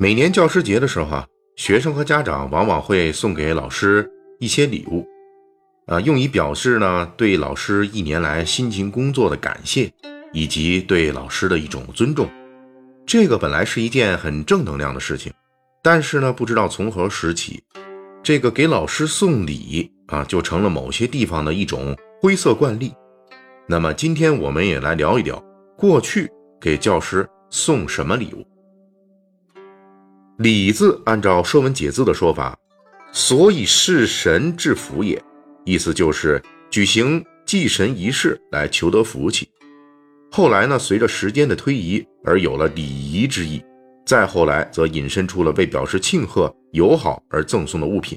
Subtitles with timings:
[0.00, 5.04] 每年教师节的时候啊，学生和家长往往会送给老师一些礼物，
[5.86, 9.92] 啊，用以表示呢对老师一年来辛勤工作的感谢，
[10.32, 12.30] 以及对老师的一种尊重。
[13.04, 15.32] 这个本来是一件很正能量的事情，
[15.82, 17.60] 但是呢，不知道从何时起，
[18.22, 22.94] 这个给老师送礼啊，就成了某些地方的一种灰色惯例。
[23.66, 25.42] 那么今天我们也来聊一聊
[25.76, 26.30] 过去
[26.60, 28.46] 给教师送什么礼物。
[30.38, 32.56] 礼字按照《说文解字》的说法，
[33.10, 35.20] 所以事神致福也，
[35.64, 39.48] 意思就是举行祭神仪式来求得福气。
[40.30, 43.60] 后来呢，随着时间的推移而有了礼仪之意，
[44.06, 48.16] 再后来则引申出了为表示庆贺、友好而赠送的物品。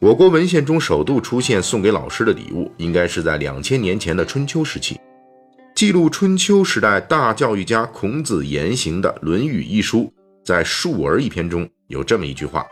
[0.00, 5.00] 我国文献中首度出现送给老师的礼物，应该是在两千年前的春秋时期，
[5.74, 10.12] 记录春秋时代大教育家孔子言行的《论语》一书。
[10.44, 12.66] 在《述而》一篇中有这么一句话：“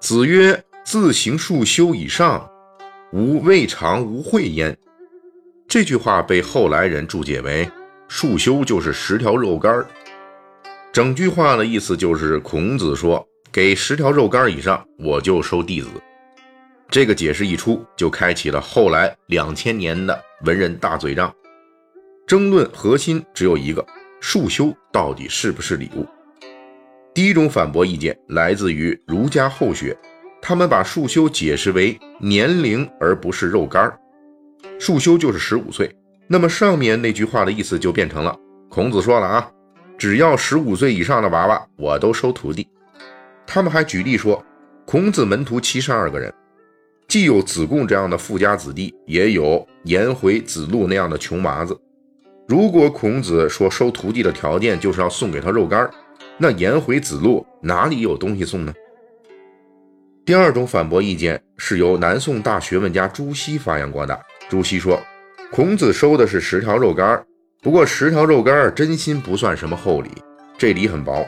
[0.00, 2.48] 子曰：‘自行数修以上，
[3.12, 4.76] 吾未尝无会焉。’”
[5.66, 7.68] 这句话被后来人注解为
[8.08, 9.84] “束修就是十条肉干
[10.92, 15.88] 整句话的意思就是孔子说：“给十条肉干以上，我就收弟子。”
[16.88, 21.34] 这个解释一出，就开启了后来两千年的文人大嘴仗。
[22.26, 23.84] 争论核心只有一个：
[24.20, 26.06] 束修到底是不是礼物？
[27.16, 29.96] 第一种反驳意见来自于儒家后学，
[30.42, 33.90] 他们把束修解释为年龄而不是肉干
[34.78, 35.90] 束修就是十五岁。
[36.28, 39.50] 那么上面那句话的意思就变成了：孔子说了啊，
[39.96, 42.68] 只要十五岁以上的娃娃，我都收徒弟。
[43.46, 44.44] 他们还举例说，
[44.84, 46.30] 孔子门徒七十二个人，
[47.08, 51.74] 既有子贡这样的富家子弟，也有颜回、子路那样的穷娃子。
[52.46, 55.90] 如果孔子说收徒弟的条件就是要送给他肉干
[56.38, 58.74] 那颜回、子路哪里有东西送呢？
[60.24, 64.20] 第二种反驳意见是由南宋大学问家朱熹发扬光大。
[64.48, 65.00] 朱熹说，
[65.50, 67.24] 孔子收的是十条肉干儿
[67.62, 70.10] 不过十条肉干儿真心不算什么厚礼，
[70.58, 71.26] 这礼很薄，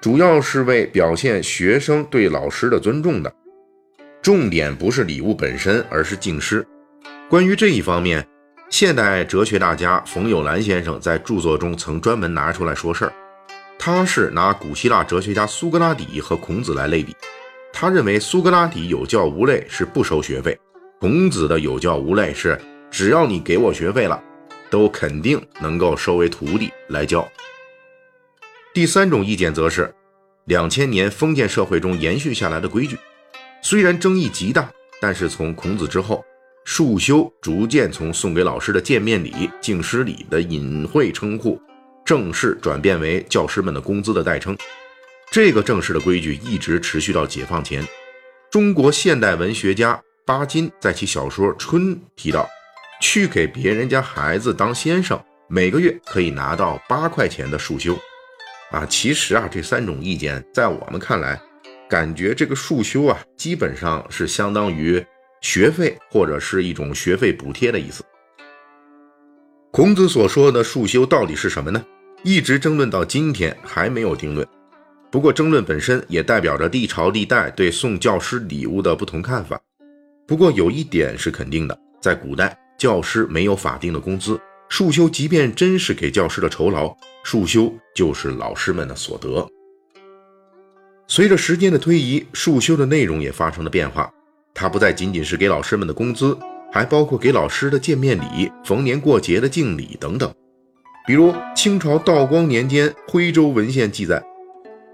[0.00, 3.32] 主要是为表现学生对老师的尊重的。
[4.20, 6.66] 重点不是礼物本身，而是敬师。
[7.30, 8.26] 关于这一方面，
[8.68, 13.12] 现代哲学大家冯友兰先生在著作中曾专门拿出来说事儿。
[13.86, 17.14] 他是拿古希腊哲学家苏格拉底和孔子来类比，
[17.70, 20.58] 他认为苏格拉底有教无类是不收学费，
[20.98, 22.58] 孔子的有教无类是
[22.90, 24.18] 只要你给我学费了，
[24.70, 27.30] 都肯定能够收为徒弟来教。
[28.72, 29.94] 第三种意见则是，
[30.46, 32.96] 两千年封建社会中延续下来的规矩，
[33.60, 34.66] 虽然争议极大，
[34.98, 36.24] 但是从孔子之后，
[36.64, 41.60] 束修逐渐从送给老师的见面礼、敬师礼的隐晦称呼。
[42.04, 44.56] 正式转变为教师们的工资的代称，
[45.30, 47.82] 这个正式的规矩一直持续到解放前。
[48.50, 52.48] 中国现代文学家巴金在其小说《春》提到，
[53.00, 57.98] 去给别人家孩子当先生，每个月可以拿到八块钱的束修。
[58.70, 61.40] 啊，其实啊，这三种意见在我们看来，
[61.88, 65.04] 感觉这个束修啊，基本上是相当于
[65.40, 68.04] 学费或者是一种学费补贴的意思。
[69.74, 71.84] 孔子所说的束修到底是什么呢？
[72.22, 74.46] 一直争论到今天还没有定论，
[75.10, 79.60] 不过争论本身也代表着历朝历代对送教师礼物的不同看法。
[80.28, 89.44] 不过有一点是肯定的，在古代教师没有法定的工资，束修即便真是给教师的酬劳，束修就是老师们的所得。
[91.08, 94.08] 随着时间的推移，束修的内容也发生了变化，
[94.54, 96.38] 它不再仅仅是给老师们的工资，
[96.74, 100.34] 还包括给老师的见面礼、逢年过节的敬礼等等。
[101.06, 104.20] 比如清朝道光年间，徽州文献记载，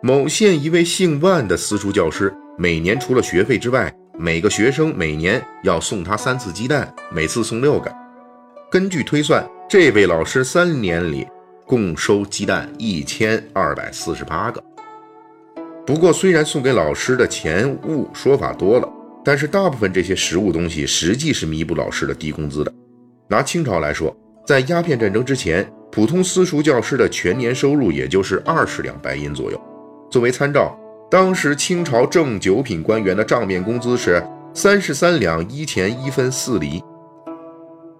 [0.00, 7.92] 某县一位姓万的私塾教师，每年除了学费之外，每个学生每年要送他三次鸡蛋，每次送六个。
[8.70, 11.26] 根据推算，这位老师三年里
[11.66, 14.62] 共收鸡蛋一千二百四十八个。
[15.84, 18.88] 不过，虽然送给老师的钱物说法多了，
[19.24, 22.72] 但是大部分这些实物东西实际是弥补老师的低工资的。
[23.28, 24.14] 拿清朝来说，
[24.46, 25.66] 在鸦片战争之前。
[25.94, 29.60] 普通私塾教师的全年收入也就是二十两白银左右。
[30.10, 30.76] 作为参照，
[31.08, 34.20] 当时清朝正九品官员的账面工资是
[34.52, 36.82] 三十三两一钱一分四厘。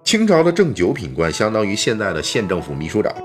[0.03, 3.15] 清朝的正九品官相当于现在的县政府秘书长。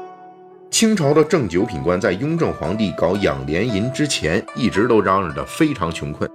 [0.71, 6.31] 清朝的正九品官在雍正皇帝搞养廉银之前，一直都嚷嚷着非常穷困，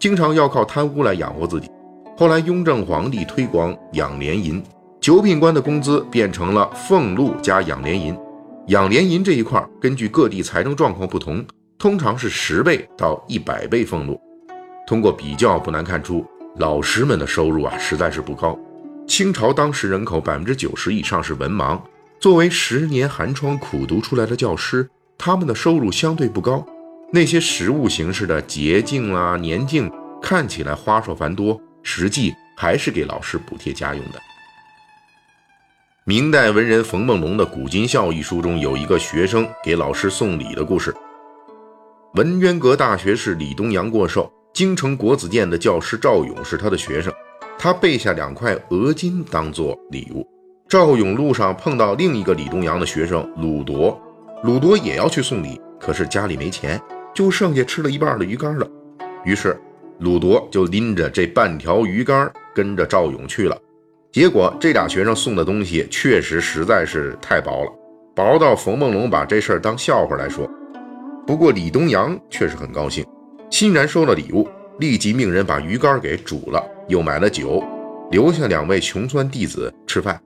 [0.00, 1.70] 经常要靠贪污来养活自己。
[2.16, 4.62] 后来雍正皇帝推广养廉银。
[4.98, 8.18] 九品官的工资变成了俸禄加养廉银，
[8.68, 11.44] 养廉银这一块，根据各地财政状况不同，
[11.78, 14.20] 通常是十倍到一百倍俸禄。
[14.86, 16.24] 通过比较，不难看出，
[16.56, 18.58] 老师们的收入啊实在是不高。
[19.06, 21.78] 清朝当时人口百分之九十以上是文盲，
[22.18, 26.64] 作为十年寒窗苦读出来的教师，他们的收入相对不高。
[27.12, 29.90] 那些实物形式的节敬啦、年敬，
[30.22, 34.20] 看起来花哨繁多，实际还是给老师补贴家用的。
[36.04, 40.94] 明代文人冯梦龙的《古今笑》一书中有一个学生给老师送礼的故事。
[42.14, 47.12] 文渊阁大学士李东阳过寿，京城国子监的教师赵勇是他的学生，
[47.58, 50.24] 他备下两块鹅金当做礼物。
[50.68, 54.00] 赵勇路上碰到另一个李东阳的学生鲁铎，
[54.44, 56.80] 鲁铎也要去送礼，可是家里没钱。
[57.14, 58.68] 就剩下吃了一半的鱼干了，
[59.24, 59.58] 于是
[59.98, 63.58] 鲁铎就拎着这半条鱼干跟着赵勇去了。
[64.12, 67.70] 结果这俩学生送的东西确实实在是太薄了，
[68.14, 70.50] 薄到冯梦龙把这事儿当笑话来说。
[71.26, 73.06] 不过李东阳却是很高兴，
[73.50, 74.48] 欣然收了礼物，
[74.78, 77.62] 立即命人把鱼干给煮了，又买了酒，
[78.10, 80.20] 留下两位穷酸弟子吃饭。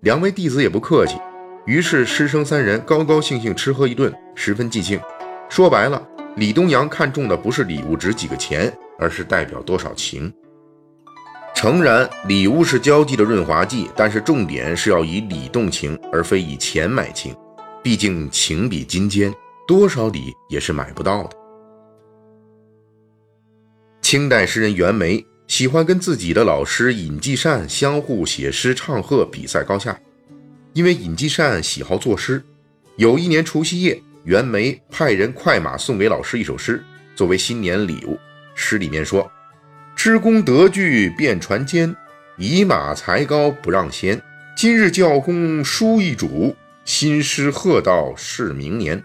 [0.00, 1.16] 两位弟子也不客气，
[1.64, 5.00] 于是师生三人高高兴兴吃喝一顿，十分尽兴。
[5.48, 6.02] 说白了。
[6.36, 10.32] 李东阳看中的不是礼物值几个钱，而是代表多少情。
[11.54, 17.36] 诚然，礼物是交际的润滑剂，但是重点是要以礼动情，而非以钱买情。
[17.82, 19.32] 毕竟情比金坚，
[19.66, 21.36] 多少礼也是买不到的。
[24.00, 29.98] 清代诗人袁枚喜欢跟自己的老师尹继善相互写诗唱和，比赛高下。
[30.72, 32.42] 因为尹继善喜好作诗，
[32.96, 34.02] 有一年除夕夜。
[34.24, 36.82] 袁枚派人快马送给老师一首诗，
[37.16, 38.16] 作为新年礼物。
[38.54, 39.28] 诗里面说
[39.96, 41.94] ：“知功得具遍传间，
[42.36, 44.20] 以马才高不让先。
[44.56, 46.54] 今日教功书一主，
[46.84, 49.02] 新诗贺到是明年。”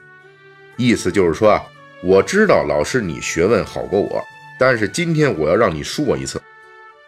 [0.78, 1.64] 意思就是说啊，
[2.04, 4.24] 我知道老师你学问好过我，
[4.60, 6.40] 但是今天我要让你输我一次，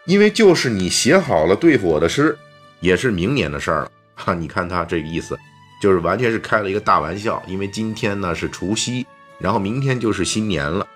[0.04, 2.36] 因为就是你写好了对付我的诗，
[2.80, 3.92] 也是明年的事儿了。
[4.16, 5.38] 哈，你看他这个意思。
[5.80, 9.06] 就是完全是开了一个大玩笑，因为今天呢是除夕，
[9.38, 10.86] 然后明天就是新年了。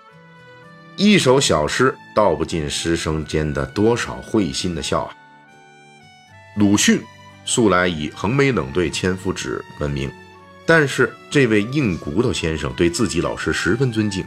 [0.97, 5.17] 一首小诗道不尽师生间的多少会心的笑啊！
[6.57, 7.01] 鲁迅
[7.45, 10.09] 素来以横眉冷对千夫指闻名，
[10.65, 14.25] 但是这位硬骨头先生对自己老师十分尊敬。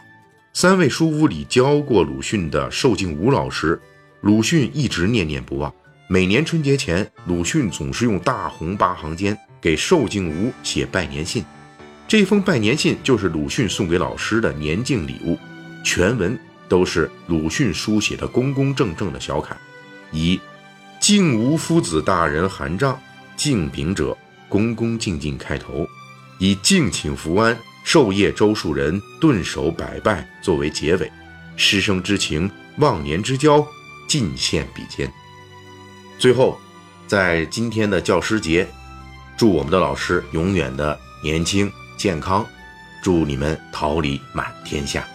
[0.51, 3.79] 三位书屋里教过鲁迅的寿敬吾老师，
[4.21, 5.73] 鲁迅一直念念不忘。
[6.09, 9.37] 每年春节前，鲁迅总是用大红八行笺。
[9.67, 11.43] 给寿敬吾写拜年信，
[12.07, 15.37] 这封拜年信就是鲁迅送给老师的年敬礼物，
[15.83, 19.57] 全文都是鲁迅书写的公公正正的小楷，
[20.13, 20.39] 以
[21.01, 22.97] “敬吾夫子大人韩丈，
[23.35, 24.17] 敬禀者
[24.47, 25.85] 恭恭敬敬”开头，
[26.39, 31.11] 以“敬请福安，寿业周树人顿首百拜”作为结尾，
[31.57, 33.67] 师生之情，忘年之交，
[34.07, 35.11] 尽献笔尖。
[36.17, 36.57] 最后，
[37.05, 38.65] 在今天的教师节。
[39.37, 42.43] 祝我们的老师永远的年轻健康，
[43.03, 45.07] 祝你们桃李满天下。